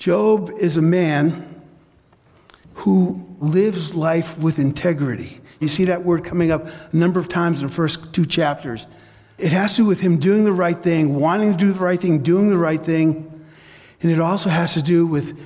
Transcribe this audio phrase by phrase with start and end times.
[0.00, 1.62] Job is a man
[2.72, 5.42] who lives life with integrity.
[5.60, 8.86] You see that word coming up a number of times in the first two chapters.
[9.36, 12.00] It has to do with him doing the right thing, wanting to do the right
[12.00, 13.44] thing, doing the right thing.
[14.00, 15.38] And it also has to do with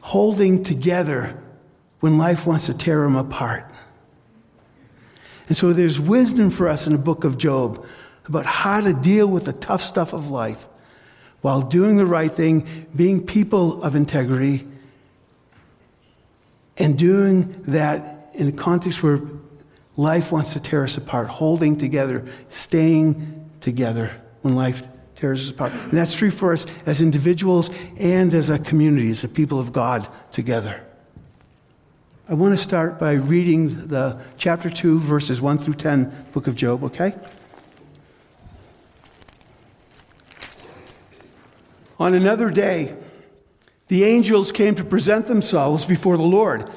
[0.00, 1.40] holding together
[2.00, 3.72] when life wants to tear him apart.
[5.46, 7.86] And so there's wisdom for us in the book of Job
[8.24, 10.66] about how to deal with the tough stuff of life
[11.42, 14.66] while doing the right thing, being people of integrity,
[16.78, 19.20] and doing that in a context where
[19.96, 24.10] life wants to tear us apart, holding together, staying together
[24.40, 24.82] when life
[25.14, 25.72] tears us apart.
[25.72, 29.72] And that's true for us as individuals and as a community, as a people of
[29.72, 30.82] God together.
[32.28, 36.54] I want to start by reading the chapter 2, verses 1 through 10, book of
[36.54, 37.14] Job, okay?
[42.02, 42.96] On another day,
[43.86, 46.68] the angels came to present themselves before the Lord,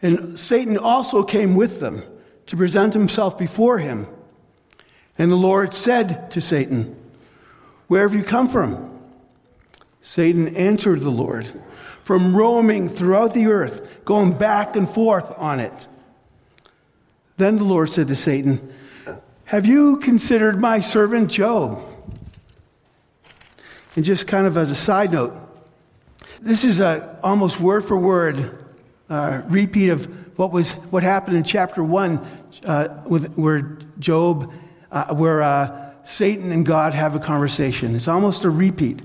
[0.00, 2.04] and Satan also came with them
[2.46, 4.06] to present himself before him.
[5.18, 6.94] And the Lord said to Satan,
[7.88, 8.96] Where have you come from?
[10.02, 11.50] Satan answered the Lord,
[12.04, 15.88] From roaming throughout the earth, going back and forth on it.
[17.38, 18.72] Then the Lord said to Satan,
[19.46, 21.89] Have you considered my servant Job?
[24.00, 25.36] And just kind of as a side note,
[26.40, 28.58] this is a almost word for word
[29.10, 32.26] uh, repeat of what was what happened in chapter one,
[32.64, 34.50] uh, with, where Job,
[34.90, 37.94] uh, where uh, Satan and God have a conversation.
[37.94, 39.02] It's almost a repeat.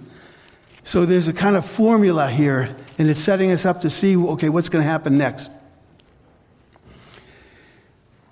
[0.86, 4.48] So there's a kind of formula here, and it's setting us up to see, okay,
[4.48, 5.52] what's going to happen next.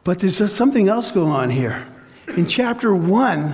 [0.06, 1.86] But there's something else going on here.
[2.38, 3.54] In chapter one,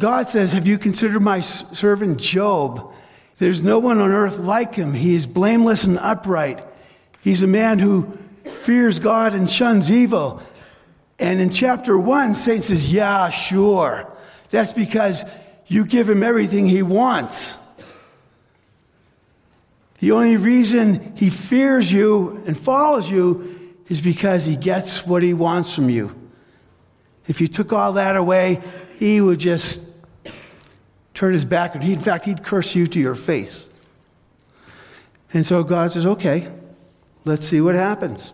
[0.00, 2.92] God says, Have you considered my servant Job?
[3.38, 4.94] There's no one on earth like him.
[4.94, 6.64] He is blameless and upright.
[7.20, 10.42] He's a man who fears God and shuns evil.
[11.18, 14.10] And in chapter one, Satan says, Yeah, sure.
[14.48, 15.24] That's because
[15.66, 17.58] you give him everything he wants.
[19.98, 25.34] The only reason he fears you and follows you is because he gets what he
[25.34, 26.16] wants from you.
[27.28, 28.62] If you took all that away,
[28.98, 29.89] he would just
[31.20, 31.92] turn his back on you.
[31.92, 33.68] In fact, he'd curse you to your face.
[35.34, 36.50] And so God says, okay,
[37.26, 38.32] let's see what happens.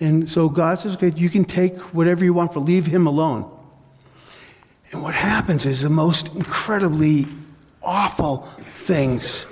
[0.00, 3.48] And so God says, okay, you can take whatever you want, but leave him alone.
[4.90, 7.28] And what happens is the most incredibly
[7.80, 8.38] awful
[8.72, 9.46] things.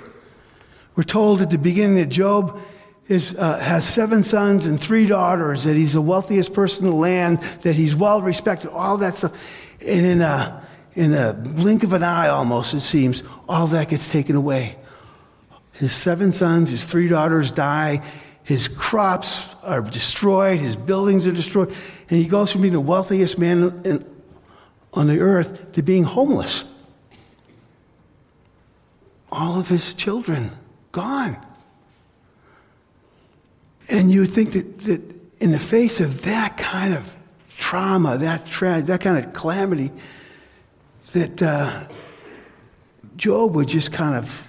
[0.97, 2.61] We're told at the beginning that Job
[3.07, 6.97] is, uh, has seven sons and three daughters, that he's the wealthiest person in the
[6.97, 9.31] land, that he's well respected, all that stuff.
[9.79, 10.67] And in a,
[10.99, 14.75] in a blink of an eye almost, it seems, all that gets taken away.
[15.71, 18.03] His seven sons, his three daughters die,
[18.43, 21.69] his crops are destroyed, his buildings are destroyed,
[22.09, 24.05] and he goes from being the wealthiest man in,
[24.91, 26.65] on the earth to being homeless.
[29.31, 30.51] All of his children
[30.91, 31.37] gone.
[33.87, 35.01] And you would think that, that
[35.39, 37.15] in the face of that kind of
[37.55, 38.45] trauma, that,
[38.85, 39.91] that kind of calamity,
[41.13, 41.87] that uh,
[43.15, 44.47] Job would just kind of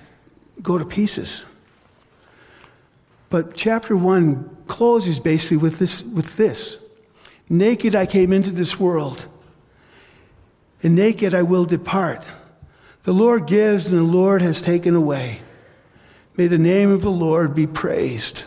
[0.63, 1.45] go to pieces.
[3.29, 6.79] But chapter one closes basically with this, with this.
[7.49, 9.27] Naked I came into this world,
[10.83, 12.27] and naked I will depart.
[13.03, 15.41] The Lord gives, and the Lord has taken away.
[16.37, 18.45] May the name of the Lord be praised.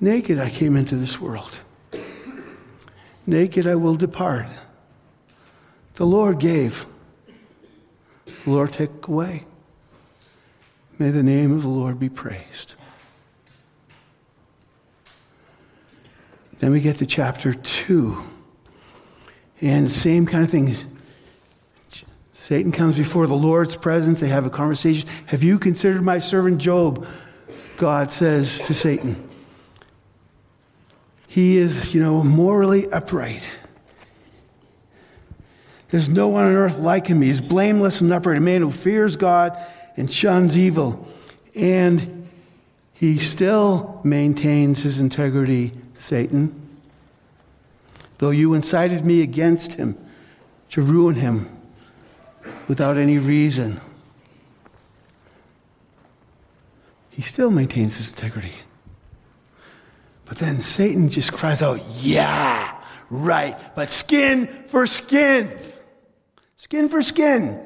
[0.00, 1.60] Naked I came into this world.
[3.26, 4.46] Naked I will depart.
[5.94, 6.86] The Lord gave,
[8.44, 9.44] the Lord take away.
[10.98, 12.74] May the name of the Lord be praised.
[16.58, 18.16] Then we get to chapter 2.
[19.60, 20.74] And same kind of thing.
[22.32, 24.20] Satan comes before the Lord's presence.
[24.20, 25.08] They have a conversation.
[25.26, 27.06] Have you considered my servant Job?
[27.76, 29.28] God says to Satan.
[31.32, 33.48] He is, you know, morally upright.
[35.88, 37.22] There's no one on earth like him.
[37.22, 39.58] He is blameless and upright, a man who fears God
[39.96, 41.08] and shuns evil.
[41.56, 42.28] And
[42.92, 46.78] he still maintains his integrity, Satan.
[48.18, 49.96] Though you incited me against him
[50.72, 51.48] to ruin him
[52.68, 53.80] without any reason,
[57.08, 58.52] he still maintains his integrity.
[60.32, 62.80] But then Satan just cries out, Yeah,
[63.10, 63.54] right.
[63.74, 65.58] But skin for skin.
[66.56, 67.60] Skin for skin.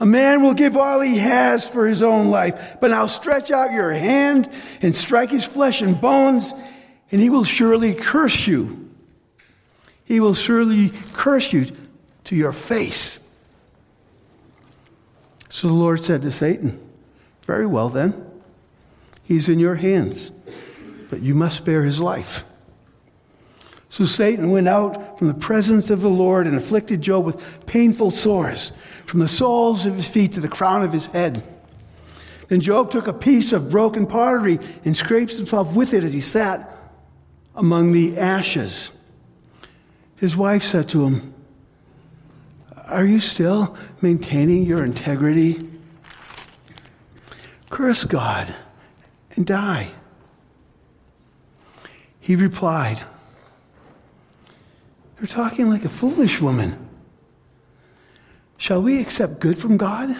[0.00, 3.70] A man will give all he has for his own life, but I'll stretch out
[3.70, 4.48] your hand
[4.80, 6.54] and strike his flesh and bones,
[7.12, 8.88] and he will surely curse you.
[10.06, 11.66] He will surely curse you
[12.24, 13.20] to your face.
[15.50, 16.80] So the Lord said to Satan,
[17.42, 18.24] Very well then,
[19.22, 20.32] he's in your hands,
[21.08, 22.44] but you must spare his life.
[23.90, 28.10] So Satan went out from the presence of the Lord and afflicted Job with painful
[28.10, 28.72] sores,
[29.06, 31.42] from the soles of his feet to the crown of his head.
[32.48, 36.20] Then Job took a piece of broken pottery and scraped himself with it as he
[36.20, 36.76] sat
[37.54, 38.92] among the ashes.
[40.16, 41.34] His wife said to him,
[42.86, 45.58] Are you still maintaining your integrity?
[47.70, 48.54] Curse God
[49.36, 49.88] and die.
[52.28, 53.00] He replied,
[55.18, 56.76] you're talking like a foolish woman.
[58.58, 60.14] Shall we accept good from God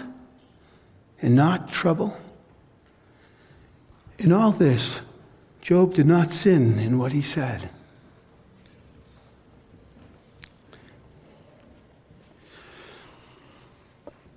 [1.21, 2.17] and not trouble?
[4.17, 5.01] In all this,
[5.61, 7.69] Job did not sin in what he said.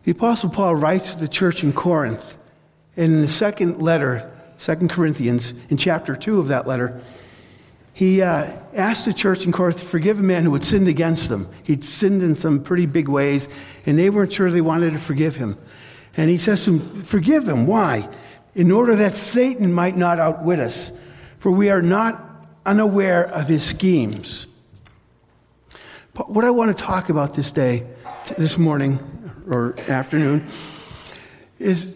[0.02, 2.36] The Apostle Paul writes to the church in Corinth,
[2.98, 7.00] and in the second letter, 2 Corinthians, in chapter 2 of that letter,
[7.94, 11.28] he uh, asked the church in Corinth to forgive a man who had sinned against
[11.28, 11.48] them.
[11.62, 13.48] He'd sinned in some pretty big ways,
[13.84, 15.58] and they weren't sure they wanted to forgive him.
[16.16, 17.66] And he says to them, Forgive them.
[17.66, 18.08] Why?
[18.54, 20.90] In order that Satan might not outwit us,
[21.36, 24.46] for we are not unaware of his schemes.
[26.14, 27.86] But what I want to talk about this day,
[28.38, 28.98] this morning
[29.50, 30.46] or afternoon,
[31.58, 31.94] is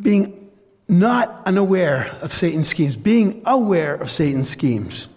[0.00, 0.50] being
[0.88, 5.08] not unaware of Satan's schemes, being aware of Satan's schemes.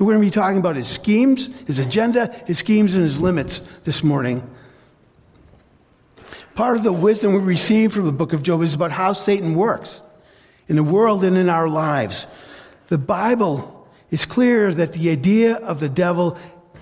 [0.00, 3.20] So we're going to be talking about his schemes, his agenda, his schemes, and his
[3.20, 4.48] limits this morning.
[6.54, 9.54] Part of the wisdom we receive from the book of Job is about how Satan
[9.54, 10.00] works
[10.68, 12.26] in the world and in our lives.
[12.88, 16.38] The Bible is clear that the idea of the devil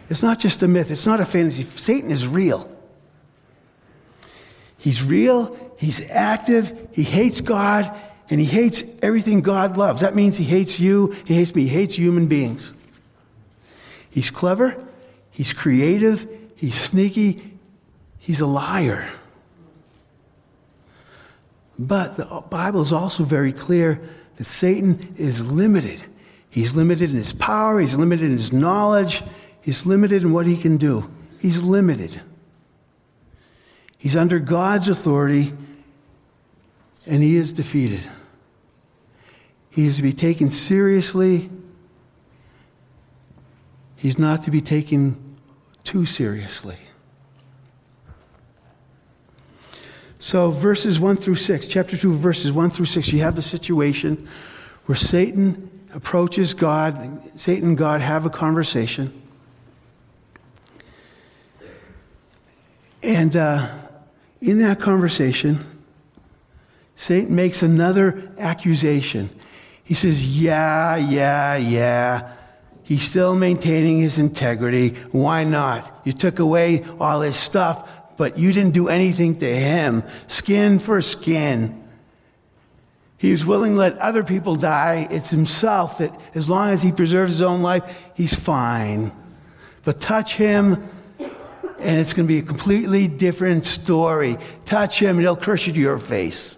[0.08, 1.64] is not just a myth, it's not a fantasy.
[1.64, 2.70] Satan is real.
[4.76, 7.92] He's real, he's active, he hates God,
[8.30, 10.02] and he hates everything God loves.
[10.02, 12.74] That means he hates you, he hates me, he hates human beings.
[14.18, 14.84] He's clever,
[15.30, 16.26] he's creative,
[16.56, 17.56] he's sneaky,
[18.18, 19.08] he's a liar.
[21.78, 24.00] But the Bible is also very clear
[24.34, 26.02] that Satan is limited.
[26.50, 29.22] He's limited in his power, he's limited in his knowledge,
[29.60, 31.08] he's limited in what he can do.
[31.38, 32.20] He's limited.
[33.98, 35.52] He's under God's authority,
[37.06, 38.02] and he is defeated.
[39.70, 41.50] He is to be taken seriously
[43.98, 45.36] He's not to be taken
[45.82, 46.78] too seriously.
[50.20, 54.28] So, verses 1 through 6, chapter 2, verses 1 through 6, you have the situation
[54.86, 57.20] where Satan approaches God.
[57.38, 59.12] Satan and God have a conversation.
[63.02, 63.68] And uh,
[64.40, 65.64] in that conversation,
[66.94, 69.30] Satan makes another accusation.
[69.82, 72.34] He says, Yeah, yeah, yeah.
[72.88, 74.94] He's still maintaining his integrity.
[75.12, 76.00] Why not?
[76.06, 80.04] You took away all his stuff, but you didn't do anything to him.
[80.26, 81.84] Skin for skin.
[83.18, 85.06] He was willing to let other people die.
[85.10, 87.84] It's himself that, as long as he preserves his own life,
[88.14, 89.12] he's fine.
[89.84, 94.38] But touch him, and it's going to be a completely different story.
[94.64, 96.56] Touch him, and he'll curse you to your face.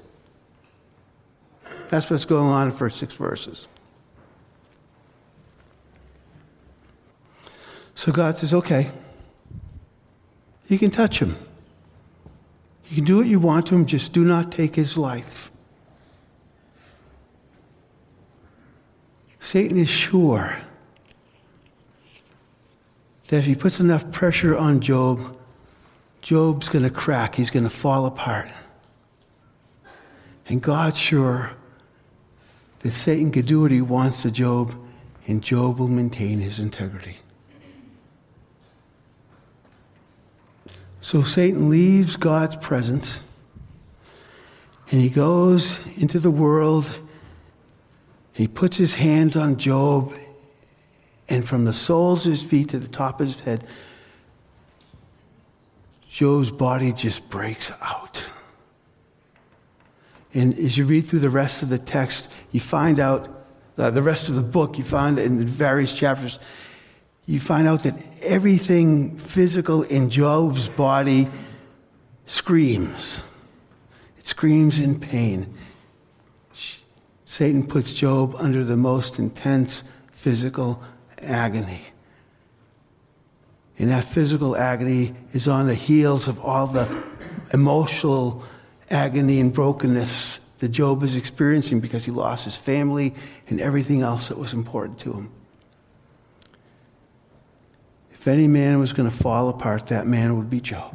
[1.88, 3.66] That's what's going on in the first six verses.
[8.00, 8.90] So God says, okay,
[10.68, 11.36] you can touch him.
[12.88, 15.50] You can do what you want to him, just do not take his life.
[19.38, 20.56] Satan is sure
[23.28, 25.38] that if he puts enough pressure on Job,
[26.22, 28.48] Job's going to crack, he's going to fall apart.
[30.46, 31.52] And God's sure
[32.78, 34.74] that Satan can do what he wants to Job,
[35.26, 37.18] and Job will maintain his integrity.
[41.00, 43.22] So Satan leaves God's presence
[44.90, 46.92] and he goes into the world.
[48.32, 50.14] He puts his hands on Job,
[51.28, 53.64] and from the soles of his feet to the top of his head,
[56.10, 58.26] Job's body just breaks out.
[60.34, 63.28] And as you read through the rest of the text, you find out,
[63.78, 66.38] uh, the rest of the book, you find in various chapters,
[67.30, 71.28] you find out that everything physical in Job's body
[72.26, 73.22] screams.
[74.18, 75.54] It screams in pain.
[77.24, 80.82] Satan puts Job under the most intense physical
[81.22, 81.82] agony.
[83.78, 87.04] And that physical agony is on the heels of all the
[87.52, 88.42] emotional
[88.90, 93.14] agony and brokenness that Job is experiencing because he lost his family
[93.46, 95.30] and everything else that was important to him.
[98.20, 100.94] If any man was going to fall apart, that man would be Job.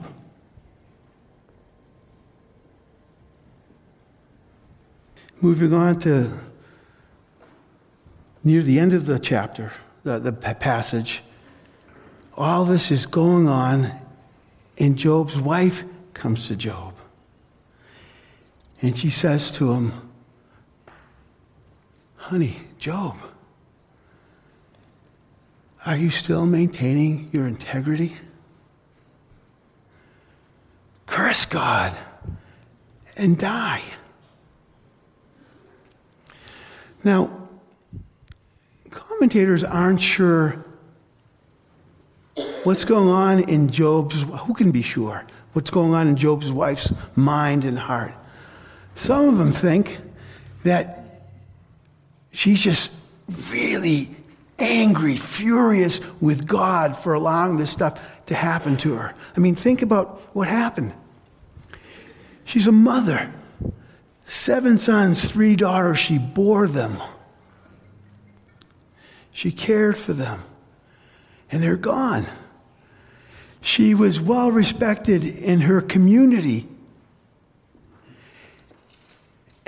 [5.41, 6.39] Moving on to
[8.43, 11.23] near the end of the chapter, the, the passage,
[12.37, 13.91] all this is going on,
[14.77, 16.93] and Job's wife comes to Job.
[18.83, 20.11] And she says to him,
[22.17, 23.17] Honey, Job,
[25.85, 28.15] are you still maintaining your integrity?
[31.05, 31.95] Curse God
[33.15, 33.83] and die.
[37.03, 37.47] Now,
[38.89, 40.65] commentators aren't sure
[42.63, 45.23] what's going on in Job's, who can be sure
[45.53, 48.13] what's going on in Job's wife's mind and heart?
[48.95, 49.99] Some of them think
[50.63, 51.21] that
[52.31, 52.91] she's just
[53.51, 54.14] really
[54.57, 59.13] angry, furious with God for allowing this stuff to happen to her.
[59.35, 60.93] I mean, think about what happened.
[62.45, 63.33] She's a mother.
[64.25, 66.97] Seven sons, three daughters, she bore them.
[69.31, 70.43] She cared for them.
[71.51, 72.25] And they're gone.
[73.61, 76.67] She was well respected in her community.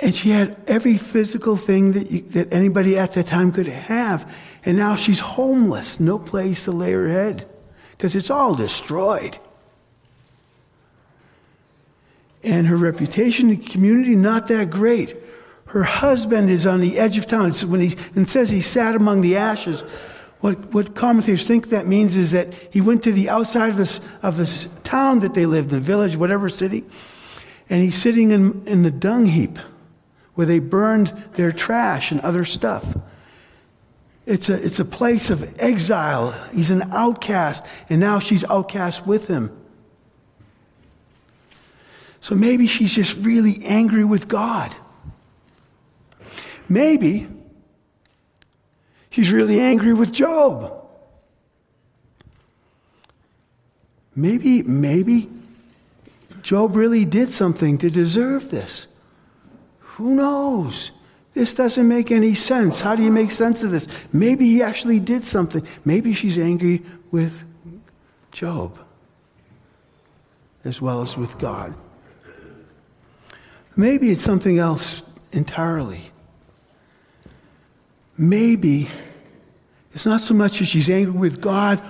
[0.00, 4.32] And she had every physical thing that, you, that anybody at that time could have.
[4.64, 7.48] And now she's homeless, no place to lay her head
[7.92, 9.38] because it's all destroyed.
[12.42, 15.16] And her reputation in the community, not that great.
[15.66, 17.48] Her husband is on the edge of town.
[17.48, 19.82] It's when he and says he sat among the ashes.
[20.40, 24.00] What, what commentators think that means is that he went to the outside of this,
[24.22, 26.84] of this town that they lived in, the village, whatever city,
[27.68, 29.58] and he's sitting in, in the dung heap
[30.34, 32.96] where they burned their trash and other stuff.
[34.28, 36.32] It's a, it's a place of exile.
[36.52, 39.58] He's an outcast, and now she's outcast with him.
[42.20, 44.76] So maybe she's just really angry with God.
[46.68, 47.26] Maybe
[49.08, 50.74] she's really angry with Job.
[54.14, 55.30] Maybe, maybe
[56.42, 58.88] Job really did something to deserve this.
[59.78, 60.92] Who knows?
[61.34, 62.80] This doesn't make any sense.
[62.80, 63.86] How do you make sense of this?
[64.12, 65.66] Maybe he actually did something.
[65.84, 67.44] Maybe she's angry with
[68.32, 68.78] Job
[70.64, 71.74] as well as with God.
[73.76, 76.00] Maybe it's something else entirely.
[78.16, 78.88] Maybe
[79.94, 81.84] it's not so much that she's angry with God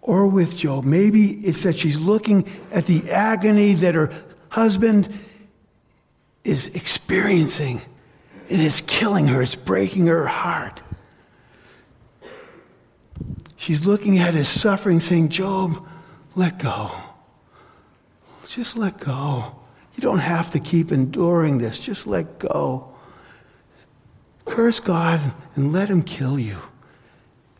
[0.00, 0.84] or with Job.
[0.84, 4.12] Maybe it's that she's looking at the agony that her
[4.50, 5.12] husband
[6.44, 7.82] is experiencing
[8.50, 10.82] and it's killing her, it's breaking her heart.
[13.56, 15.88] She's looking at his suffering, saying, Job,
[16.34, 16.90] let go.
[18.46, 19.56] Just let go.
[19.96, 21.78] You don't have to keep enduring this.
[21.78, 22.94] Just let go.
[24.44, 25.20] Curse God
[25.54, 26.58] and let him kill you.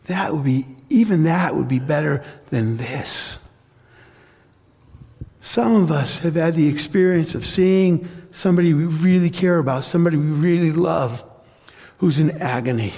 [0.05, 3.39] That would be, even that would be better than this.
[5.41, 10.17] Some of us have had the experience of seeing somebody we really care about, somebody
[10.17, 11.23] we really love,
[11.99, 12.91] who's in agony.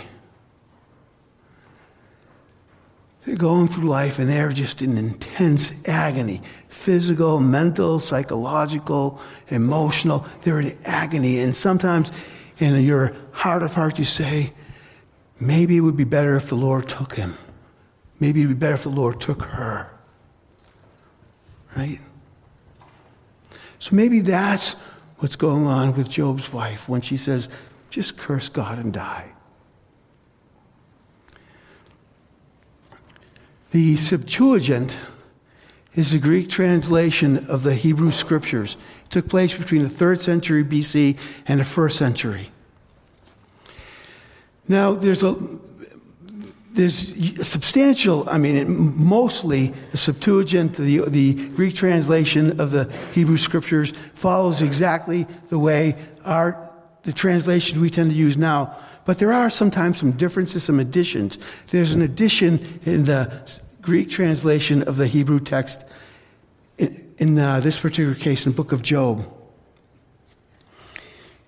[3.22, 10.26] They're going through life and they're just in intense agony physical, mental, psychological, emotional.
[10.42, 11.40] They're in agony.
[11.40, 12.12] And sometimes
[12.60, 14.54] in your heart of heart, you say,
[15.40, 17.36] maybe it would be better if the Lord took him.
[18.20, 19.94] Maybe it would be better if the Lord took her.
[21.76, 22.00] Right?
[23.80, 24.76] So maybe that's
[25.20, 27.50] what's going on with Job's wife when she says,
[27.90, 29.32] just curse God and die.
[33.72, 34.98] The Septuagint
[35.96, 38.78] is the Greek translation of the Hebrew scriptures.
[39.06, 42.52] It took place between the third century BC and the first century.
[44.68, 45.34] Now, there's a
[46.78, 53.92] there's substantial, I mean, mostly the Septuagint, the, the Greek translation of the Hebrew scriptures,
[54.14, 56.70] follows exactly the way our,
[57.04, 58.78] the translation we tend to use now.
[59.06, 61.40] But there are sometimes some differences, some additions.
[61.72, 63.42] There's an addition in the
[63.82, 65.84] Greek translation of the Hebrew text,
[66.78, 69.26] in, in uh, this particular case, in the book of Job.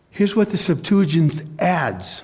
[0.09, 2.23] Here's what the Septuagint adds.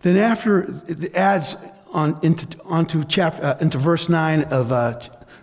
[0.00, 1.56] Then after it adds
[1.92, 5.00] on into, onto chapter, uh, into verse 9 of uh,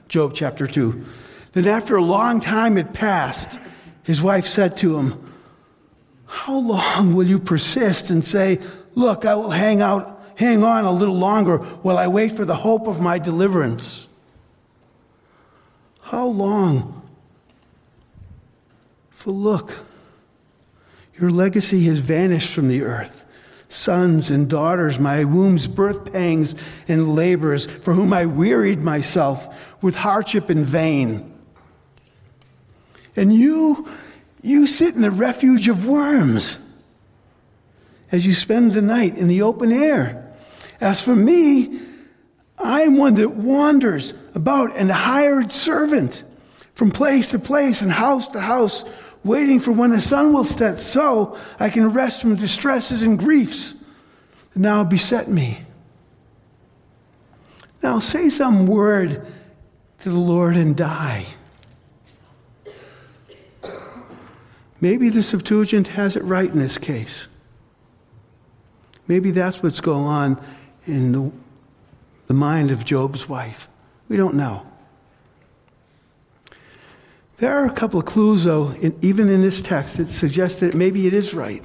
[0.07, 1.05] Job chapter 2.
[1.53, 3.59] Then after a long time had passed,
[4.03, 5.33] his wife said to him,
[6.25, 8.59] How long will you persist and say,
[8.93, 12.55] Look, I will hang out, hang on a little longer while I wait for the
[12.55, 14.07] hope of my deliverance?
[16.01, 17.01] How long?
[19.09, 19.73] For look,
[21.19, 23.24] your legacy has vanished from the earth
[23.69, 26.55] sons and daughters, my womb's birth pangs
[26.87, 31.31] and labors, for whom I wearied myself with hardship in vain.
[33.15, 33.87] And you,
[34.41, 36.57] you sit in the refuge of worms
[38.11, 40.33] as you spend the night in the open air.
[40.79, 41.79] As for me,
[42.57, 46.23] I am one that wanders about and a hired servant
[46.73, 48.83] from place to place and house to house
[49.25, 53.19] waiting for when the sun will set, so I can rest from the distresses and
[53.19, 53.73] griefs
[54.53, 55.59] that now beset me.
[57.81, 59.27] Now say some word
[59.99, 61.25] to the Lord and die.
[64.79, 67.27] Maybe the Septuagint has it right in this case.
[69.07, 70.47] Maybe that's what's going on
[70.85, 71.31] in the,
[72.27, 73.67] the mind of Job's wife.
[74.07, 74.67] We don't know.
[77.37, 80.73] There are a couple of clues, though, in, even in this text, that suggest that
[80.73, 81.63] maybe it is right.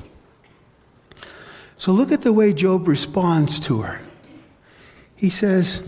[1.79, 4.01] So look at the way Job responds to her.
[5.15, 5.83] He says,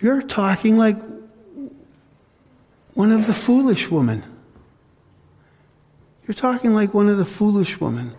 [0.00, 0.96] You're talking like
[2.94, 4.24] one of the foolish women.
[6.26, 8.12] You're talking like one of the foolish women.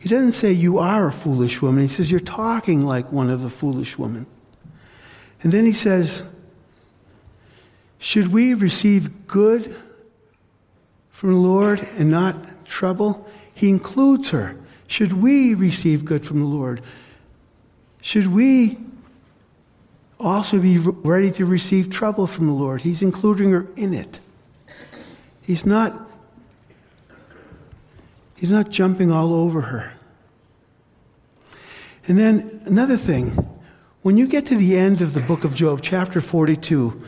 [0.00, 1.82] He doesn't say, You are a foolish woman.
[1.82, 4.26] He says, You're talking like one of the foolish women.
[5.42, 6.22] And then he says,
[7.98, 9.76] Should we receive good
[11.10, 13.28] from the Lord and not trouble?
[13.54, 14.56] He includes her.
[14.88, 16.80] Should we receive good from the Lord?
[18.00, 18.78] Should we
[20.18, 22.80] also be ready to receive trouble from the Lord?
[22.82, 24.20] He's including her in it.
[25.42, 26.10] He's not
[28.40, 29.92] He's not jumping all over her.
[32.08, 33.30] And then another thing,
[34.02, 37.00] when you get to the end of the book of Job, chapter 42,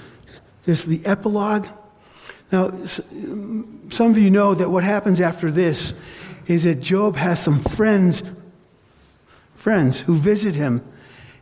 [0.65, 1.67] there's the epilogue.
[2.51, 5.95] Now, some of you know that what happens after this
[6.47, 8.23] is that Job has some friends,
[9.55, 10.83] friends who visit him,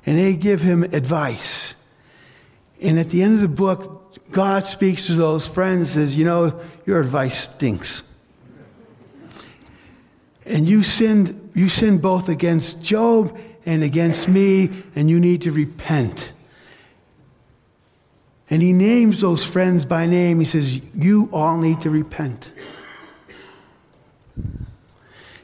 [0.06, 1.74] and they give him advice.
[2.80, 6.60] And at the end of the book, God speaks to those friends says, You know,
[6.86, 8.04] your advice stinks.
[10.50, 15.50] And you sinned, you sinned both against Job and against me, and you need to
[15.52, 16.32] repent.
[18.50, 20.40] And he names those friends by name.
[20.40, 22.52] He says, You all need to repent.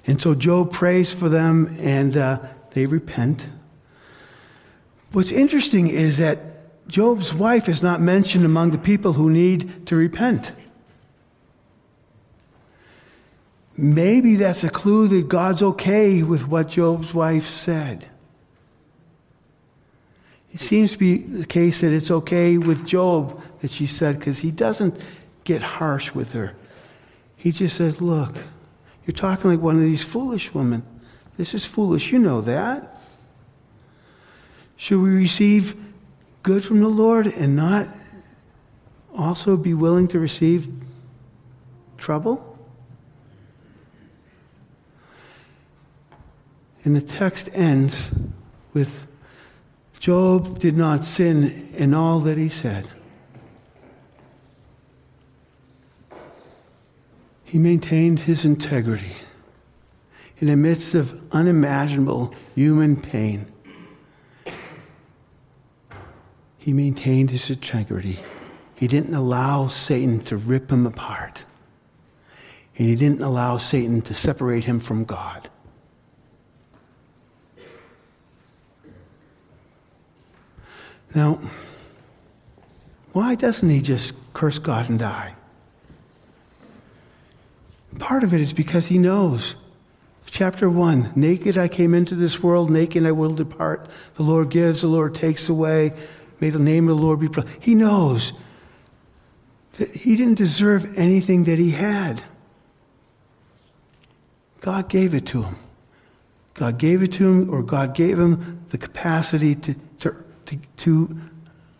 [0.08, 2.38] And so Job prays for them, and uh,
[2.72, 3.48] they repent.
[5.12, 9.96] What's interesting is that Job's wife is not mentioned among the people who need to
[9.96, 10.52] repent.
[13.76, 18.06] Maybe that's a clue that God's okay with what Job's wife said.
[20.52, 24.38] It seems to be the case that it's okay with Job that she said, because
[24.38, 24.98] he doesn't
[25.44, 26.54] get harsh with her.
[27.36, 28.34] He just says, Look,
[29.04, 30.82] you're talking like one of these foolish women.
[31.36, 32.10] This is foolish.
[32.10, 32.98] You know that.
[34.76, 35.78] Should we receive
[36.42, 37.86] good from the Lord and not
[39.14, 40.68] also be willing to receive
[41.98, 42.55] trouble?
[46.86, 48.12] And the text ends
[48.72, 49.08] with
[49.98, 52.88] Job did not sin in all that he said.
[57.42, 59.16] He maintained his integrity
[60.38, 63.50] in the midst of unimaginable human pain.
[66.56, 68.20] He maintained his integrity.
[68.76, 71.46] He didn't allow Satan to rip him apart.
[72.78, 75.50] And he didn't allow Satan to separate him from God.
[81.16, 81.40] Now,
[83.14, 85.34] why doesn't he just curse God and die?
[87.98, 89.54] Part of it is because he knows.
[90.26, 93.88] Chapter 1 Naked I came into this world, naked I will depart.
[94.16, 95.94] The Lord gives, the Lord takes away.
[96.38, 97.48] May the name of the Lord be praised.
[97.60, 98.34] He knows
[99.78, 102.22] that he didn't deserve anything that he had.
[104.60, 105.56] God gave it to him.
[106.52, 111.16] God gave it to him, or God gave him the capacity to, to to, to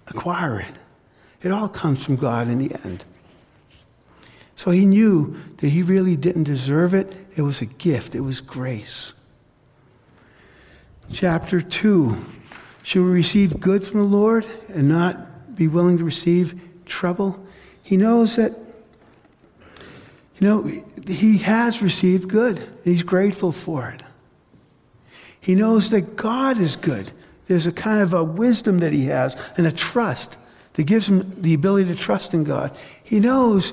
[0.09, 0.75] acquire it.
[1.43, 3.05] It all comes from God in the end.
[4.57, 7.15] So he knew that he really didn't deserve it.
[7.37, 9.13] It was a gift, it was grace.
[11.13, 12.17] Chapter 2
[12.83, 17.45] Should we receive good from the Lord and not be willing to receive trouble?
[17.83, 18.53] He knows that,
[20.41, 20.63] you know,
[21.07, 22.61] he has received good.
[22.83, 24.03] He's grateful for it.
[25.41, 27.13] He knows that God is good.
[27.47, 30.37] There's a kind of a wisdom that he has and a trust
[30.75, 32.77] that gives him the ability to trust in God.
[33.03, 33.73] He knows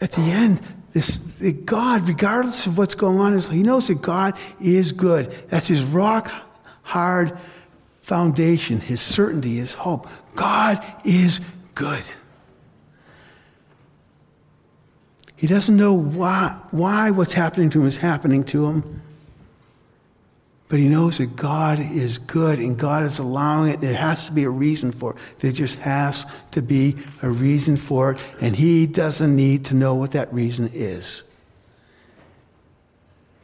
[0.00, 0.60] at the end,
[0.92, 5.30] this that God, regardless of what's going on, he knows that God is good.
[5.48, 6.32] That's his rock
[6.82, 7.38] hard
[8.02, 10.08] foundation, his certainty, his hope.
[10.34, 11.40] God is
[11.74, 12.02] good.
[15.36, 19.02] He doesn't know why, why what's happening to him is happening to him.
[20.70, 23.80] But he knows that God is good and God is allowing it.
[23.80, 25.18] There has to be a reason for it.
[25.40, 28.20] There just has to be a reason for it.
[28.40, 31.24] And he doesn't need to know what that reason is.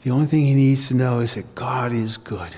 [0.05, 2.55] The only thing he needs to know is that God is good.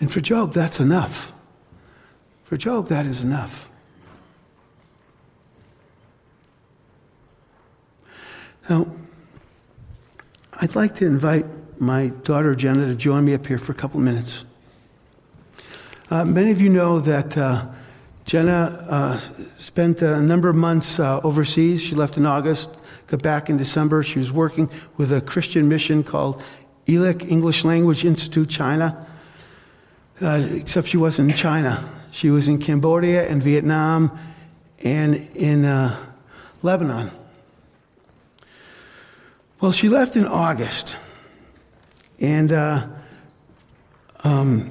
[0.00, 1.32] And for Job, that's enough.
[2.46, 3.70] For Job, that is enough.
[8.68, 8.88] Now,
[10.58, 11.44] I'd like to invite
[11.78, 14.42] my daughter Jenna to join me up here for a couple of minutes.
[16.08, 17.66] Uh, many of you know that uh,
[18.24, 19.18] Jenna uh,
[19.58, 21.82] spent a number of months uh, overseas.
[21.82, 22.70] She left in August,
[23.08, 24.02] got back in December.
[24.02, 26.42] She was working with a Christian mission called
[26.88, 29.06] ELIC, English Language Institute China,
[30.22, 31.86] uh, except she wasn't in China.
[32.12, 34.18] She was in Cambodia and Vietnam
[34.82, 35.94] and in uh,
[36.62, 37.10] Lebanon.
[39.58, 40.96] Well, she left in August,
[42.20, 42.86] and uh,
[44.22, 44.70] um,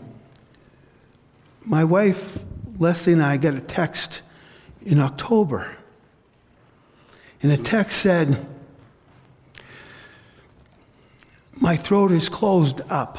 [1.65, 2.37] my wife,
[2.77, 4.21] Leslie, and I got a text
[4.85, 5.75] in October.
[7.41, 8.45] And the text said,
[11.59, 13.17] My throat is closed up.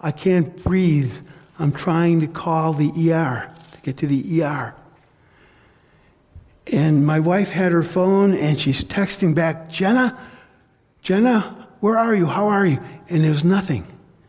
[0.00, 1.14] I can't breathe.
[1.60, 4.74] I'm trying to call the ER, to get to the ER.
[6.72, 10.18] And my wife had her phone and she's texting back, Jenna,
[11.02, 12.26] Jenna, where are you?
[12.26, 12.78] How are you?
[13.08, 13.84] And there was nothing.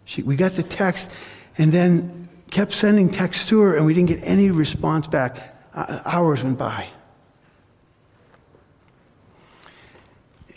[0.05, 1.11] She, we got the text
[1.57, 5.55] and then kept sending texts to her, and we didn't get any response back.
[5.73, 6.87] Uh, hours went by.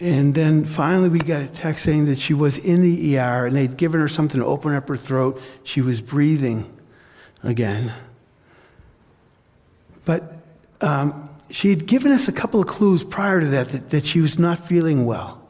[0.01, 3.55] And then finally, we got a text saying that she was in the ER and
[3.55, 5.41] they'd given her something to open up her throat.
[5.63, 6.77] She was breathing
[7.45, 7.93] again.
[10.05, 10.35] But
[10.81, 14.21] um, she had given us a couple of clues prior to that, that that she
[14.21, 15.44] was not feeling well.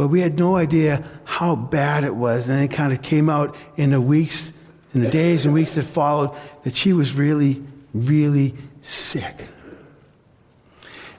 [0.00, 2.48] But we had no idea how bad it was.
[2.48, 4.50] And it kind of came out in the weeks,
[4.94, 9.44] in the days and weeks that followed, that she was really, really sick.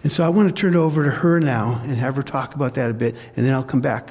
[0.01, 2.55] And so I want to turn it over to her now and have her talk
[2.55, 4.09] about that a bit, and then I'll come back.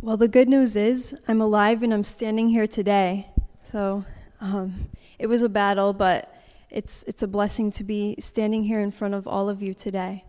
[0.00, 3.28] Well, the good news is I'm alive and I'm standing here today.
[3.62, 4.04] So
[4.40, 6.34] um, it was a battle, but
[6.68, 10.24] it's, it's a blessing to be standing here in front of all of you today.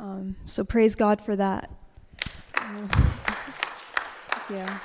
[0.00, 1.70] Um, so praise God for that.
[4.50, 4.78] yeah.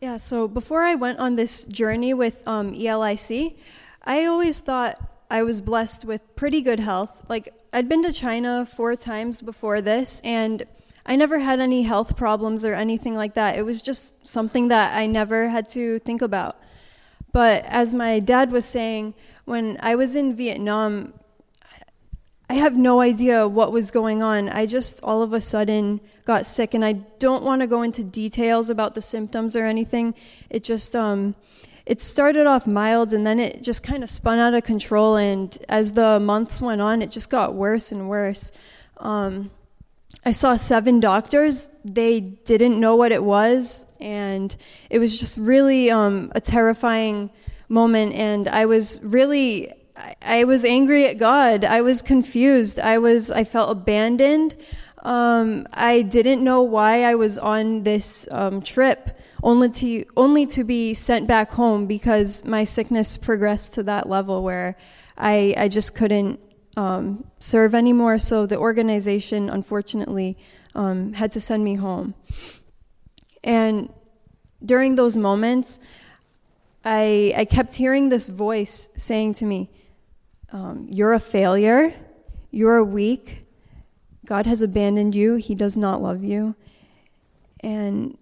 [0.00, 3.58] Yeah, so before I went on this journey with um, ELIC,
[4.04, 7.24] I always thought I was blessed with pretty good health.
[7.28, 10.62] Like, I'd been to China four times before this, and
[11.04, 13.58] I never had any health problems or anything like that.
[13.58, 16.56] It was just something that I never had to think about.
[17.32, 21.14] But as my dad was saying, when I was in Vietnam,
[22.50, 24.48] I have no idea what was going on.
[24.48, 28.02] I just all of a sudden got sick, and I don't want to go into
[28.02, 30.16] details about the symptoms or anything.
[30.50, 31.36] It just, um,
[31.86, 35.14] it started off mild, and then it just kind of spun out of control.
[35.14, 38.50] And as the months went on, it just got worse and worse.
[38.96, 39.52] Um,
[40.26, 41.68] I saw seven doctors.
[41.84, 44.56] They didn't know what it was, and
[44.90, 47.30] it was just really um, a terrifying
[47.68, 48.12] moment.
[48.14, 49.72] And I was really
[50.22, 51.64] I, was angry at God.
[51.64, 52.78] I was confused.
[52.78, 54.54] I was, I felt abandoned.
[55.02, 60.64] Um, I didn't know why I was on this um, trip, only to only to
[60.64, 64.76] be sent back home because my sickness progressed to that level where
[65.16, 66.38] I I just couldn't
[66.76, 68.18] um, serve anymore.
[68.18, 70.36] So the organization, unfortunately,
[70.74, 72.14] um, had to send me home.
[73.42, 73.90] And
[74.62, 75.80] during those moments,
[76.84, 79.70] I I kept hearing this voice saying to me,
[80.52, 81.92] um, you're a failure.
[82.50, 83.46] You're weak.
[84.26, 85.36] God has abandoned you.
[85.36, 86.54] He does not love you.
[87.60, 88.16] and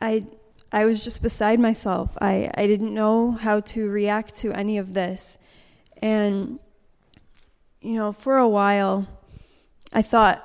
[0.00, 0.24] I
[0.70, 2.16] I was just beside myself.
[2.20, 5.38] I, I didn't know how to react to any of this.
[6.02, 6.58] And,
[7.80, 9.08] you know, for a while,
[9.94, 10.44] I thought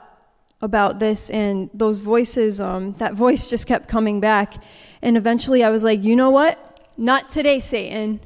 [0.62, 4.64] about this, and those voices, um, that voice just kept coming back.
[5.02, 6.80] And eventually I was like, you know what?
[6.96, 8.22] Not today, Satan.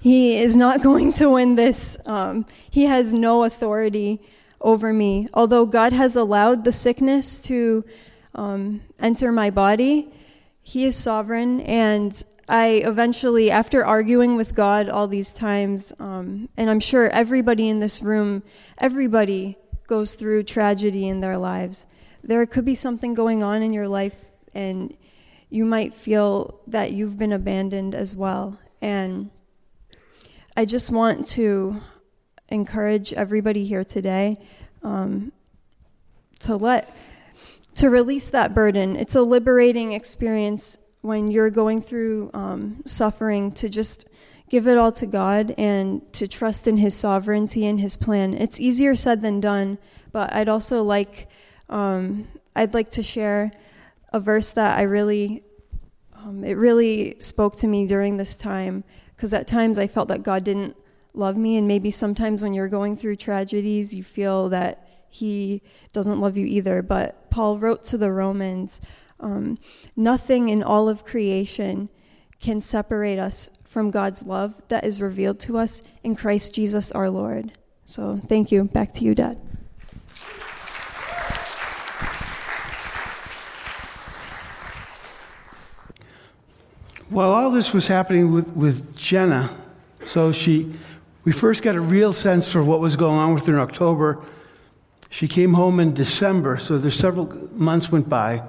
[0.00, 1.98] He is not going to win this.
[2.06, 4.20] Um, he has no authority
[4.60, 5.28] over me.
[5.32, 7.84] Although God has allowed the sickness to
[8.34, 10.12] um, enter my body,
[10.62, 11.60] He is sovereign.
[11.60, 17.68] And I eventually, after arguing with God all these times, um, and I'm sure everybody
[17.68, 18.42] in this room,
[18.78, 21.86] everybody goes through tragedy in their lives.
[22.22, 24.96] There could be something going on in your life, and
[25.48, 28.58] you might feel that you've been abandoned as well.
[28.80, 29.30] And
[30.56, 31.80] I just want to
[32.48, 34.36] encourage everybody here today
[34.82, 35.30] um,
[36.40, 36.94] to let
[37.76, 38.96] to release that burden.
[38.96, 44.06] It's a liberating experience when you're going through um, suffering to just
[44.48, 48.34] give it all to God and to trust in His sovereignty and His plan.
[48.34, 49.78] It's easier said than done,
[50.10, 51.28] but I'd also like
[51.68, 53.52] um, I'd like to share
[54.12, 55.44] a verse that I really
[56.16, 58.82] um, it really spoke to me during this time
[59.20, 60.74] because at times I felt that God didn't
[61.12, 65.60] love me, and maybe sometimes when you're going through tragedies, you feel that He
[65.92, 66.80] doesn't love you either.
[66.80, 68.80] But Paul wrote to the Romans
[69.20, 69.58] um,
[69.94, 71.90] nothing in all of creation
[72.40, 77.10] can separate us from God's love that is revealed to us in Christ Jesus our
[77.10, 77.52] Lord.
[77.84, 78.64] So thank you.
[78.64, 79.38] Back to you, Dad.
[87.10, 89.50] While all this was happening with, with Jenna,
[90.04, 90.72] so she,
[91.24, 94.24] we first got a real sense for what was going on with her in October.
[95.10, 98.44] She came home in December, so there's several months went by.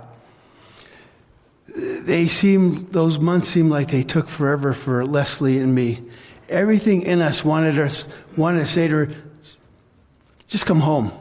[1.75, 6.03] They seemed, those months seemed like they took forever for Leslie and me.
[6.47, 9.07] Everything in us wanted us, wanted to say to her,
[10.47, 11.11] just come home.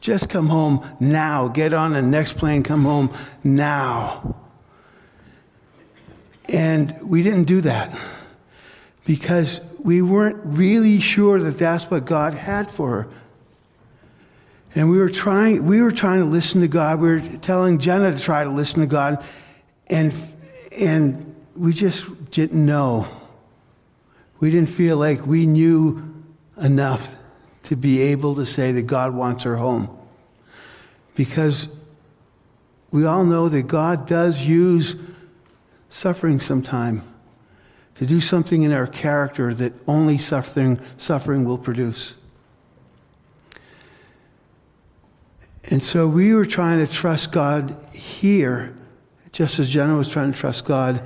[0.00, 1.46] Just come home now.
[1.46, 4.40] Get on the next plane, come home now.
[6.48, 7.98] And we didn't do that
[9.04, 13.08] because we weren't really sure that that's what God had for her.
[14.74, 17.00] And we were trying, we were trying to listen to God.
[17.00, 19.24] We were telling Jenna to try to listen to God.
[19.86, 20.12] And,
[20.76, 23.06] and we just didn't know.
[24.40, 26.12] We didn't feel like we knew
[26.60, 27.16] enough
[27.64, 29.96] to be able to say that God wants her home.
[31.14, 31.68] Because
[32.90, 34.96] we all know that God does use
[35.94, 37.00] suffering sometime
[37.94, 42.16] to do something in our character that only suffering, suffering will produce.
[45.70, 48.76] And so we were trying to trust God here,
[49.30, 51.00] just as Jenna was trying to trust God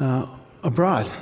[0.00, 0.26] uh,
[0.62, 1.12] abroad.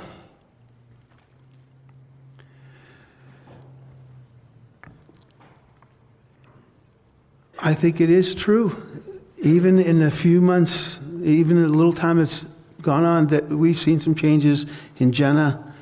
[7.59, 8.81] I think it is true.
[9.39, 12.45] Even in a few months, even in a little time it's
[12.85, 14.65] gone on that we've seen some changes
[14.97, 15.73] in Jenna.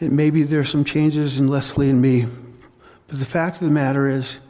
[0.00, 2.26] And maybe there's some changes in Leslie and me.
[3.06, 4.40] But the fact of the matter is,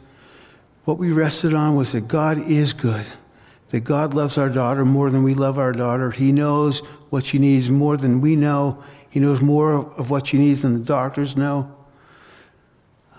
[0.85, 3.05] what we rested on was that God is good,
[3.69, 6.11] that God loves our daughter more than we love our daughter.
[6.11, 8.81] He knows what she needs more than we know.
[9.09, 11.75] He knows more of what she needs than the doctors know.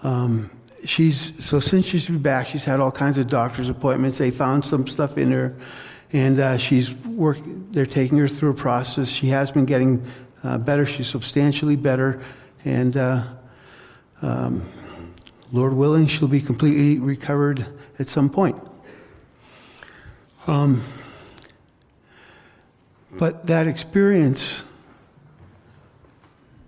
[0.03, 0.51] Um,
[0.85, 4.19] she's so since she's been back, she's had all kinds of doctor's appointments.
[4.19, 5.57] They found some stuff in her
[6.13, 9.09] and uh, she's work, they're taking her through a process.
[9.09, 10.05] She has been getting
[10.43, 10.87] uh, better.
[10.87, 12.23] She's substantially better,
[12.65, 13.25] and uh,
[14.23, 14.67] um,
[15.53, 17.67] Lord willing, she'll be completely recovered
[17.99, 18.57] at some point.
[20.47, 20.83] Um,
[23.19, 24.65] but that experience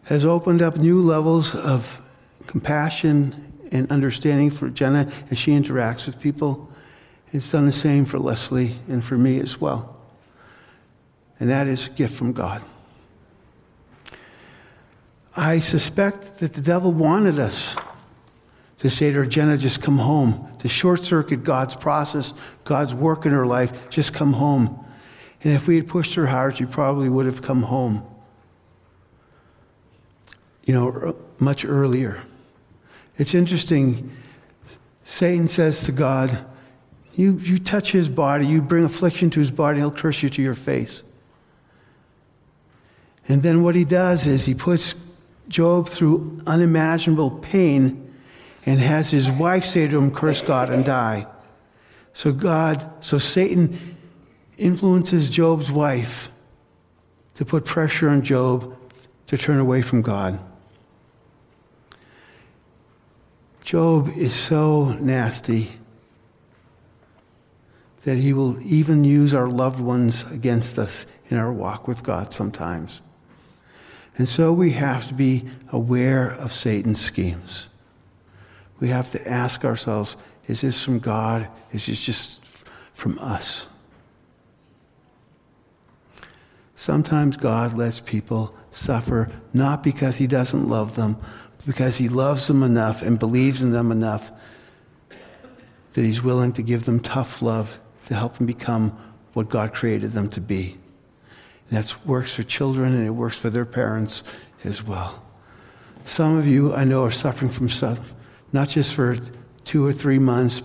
[0.05, 2.03] has opened up new levels of
[2.47, 6.73] compassion and understanding for Jenna as she interacts with people.
[7.33, 9.97] It's done the same for Leslie and for me as well.
[11.41, 12.65] And that is a gift from God.
[15.37, 17.77] I suspect that the devil wanted us
[18.79, 23.27] to say to her, Jenna, just come home, to short circuit God's process, God's work
[23.27, 24.85] in her life, just come home.
[25.45, 28.03] And if we had pushed her hard, she probably would have come home,
[30.65, 32.23] you know, much earlier.
[33.17, 34.17] It's interesting.
[35.05, 36.47] Satan says to God,
[37.19, 40.41] you, you touch his body, you bring affliction to his body, he'll curse you to
[40.41, 41.03] your face.
[43.27, 44.95] And then what he does is he puts
[45.49, 48.15] Job through unimaginable pain
[48.65, 51.27] and has his wife say to him, Curse God and die.
[52.13, 53.97] So God, so Satan
[54.57, 56.31] influences Job's wife
[57.35, 58.79] to put pressure on Job
[59.27, 60.39] to turn away from God.
[63.65, 65.73] Job is so nasty
[68.05, 72.33] that he will even use our loved ones against us in our walk with God
[72.33, 73.03] sometimes.
[74.17, 77.69] And so we have to be aware of Satan's schemes.
[78.81, 81.47] We have to ask ourselves is this from God?
[81.73, 82.43] Is this just
[82.95, 83.69] from us?
[86.75, 91.19] Sometimes God lets people suffer not because he doesn't love them,
[91.59, 94.33] but because he loves them enough and believes in them enough
[95.93, 97.79] that he's willing to give them tough love
[98.09, 98.91] to help them become
[99.35, 100.77] what God created them to be.
[101.71, 104.25] And that works for children and it works for their parents
[104.65, 105.23] as well.
[106.05, 108.15] Some of you I know are suffering from stuff,
[108.53, 109.19] not just for
[109.65, 110.63] two or three months,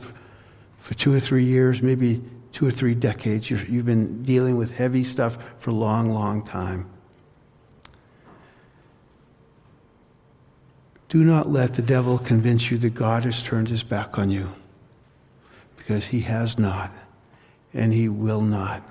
[0.78, 2.22] for two or three years, maybe
[2.54, 3.50] two or three decades.
[3.50, 6.90] you have been dealing with heavy stuff for a long, long time.
[11.10, 14.50] Do not let the devil convince you that God has turned his back on you,
[15.76, 16.92] because he has not,
[17.74, 18.84] and he will not.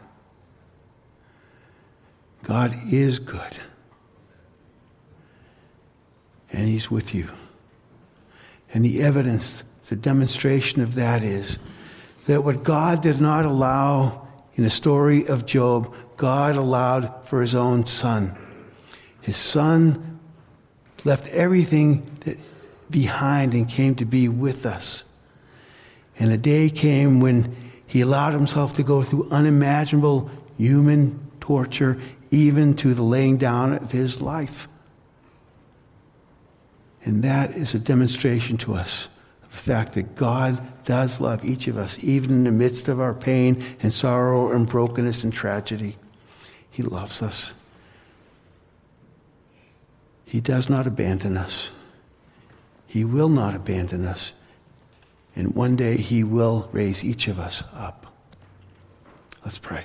[2.42, 3.58] God is good,
[6.50, 7.28] and he's with you.
[8.74, 11.58] And the evidence, the demonstration of that is
[12.26, 17.54] that what God did not allow in the story of Job, God allowed for his
[17.54, 18.36] own son.
[19.20, 20.20] His son
[21.04, 22.38] left everything
[22.90, 25.04] behind and came to be with us.
[26.18, 27.56] And a day came when
[27.92, 32.00] he allowed himself to go through unimaginable human torture,
[32.30, 34.66] even to the laying down of his life.
[37.04, 39.08] And that is a demonstration to us
[39.42, 42.98] of the fact that God does love each of us, even in the midst of
[42.98, 45.98] our pain and sorrow and brokenness and tragedy.
[46.70, 47.52] He loves us.
[50.24, 51.72] He does not abandon us.
[52.86, 54.32] He will not abandon us.
[55.34, 58.06] And one day he will raise each of us up.
[59.44, 59.84] Let's pray.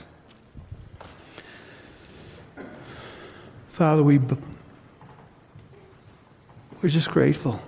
[3.70, 4.20] Father, we,
[6.82, 7.62] we're just grateful.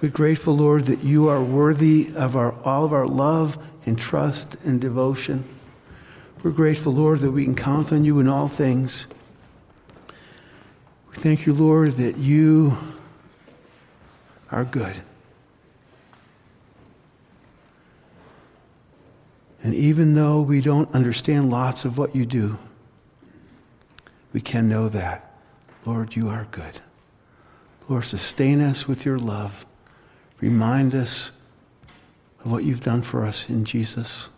[0.00, 4.56] We're grateful, Lord, that you are worthy of our, all of our love and trust
[4.64, 5.44] and devotion.
[6.42, 9.06] We're grateful, Lord, that we can count on you in all things.
[11.10, 12.76] We thank you, Lord, that you
[14.52, 15.00] are good.
[19.68, 22.58] And even though we don't understand lots of what you do,
[24.32, 25.30] we can know that,
[25.84, 26.80] Lord, you are good.
[27.86, 29.66] Lord, sustain us with your love.
[30.40, 31.32] Remind us
[32.42, 34.30] of what you've done for us in Jesus.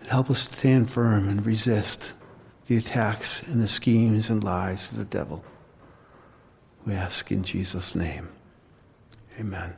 [0.00, 2.12] And help us to stand firm and resist
[2.66, 5.44] the attacks and the schemes and lies of the devil.
[6.84, 8.30] We ask in Jesus' name.
[9.38, 9.74] Amen.